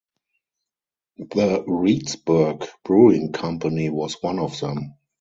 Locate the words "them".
4.59-4.95